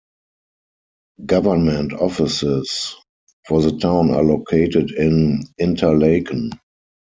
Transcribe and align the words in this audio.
Government 1.27 1.93
offices 1.93 2.95
for 3.47 3.61
the 3.61 3.77
town 3.77 4.09
are 4.09 4.23
located 4.23 4.89
in 4.89 5.43
Interlaken. 5.59 6.49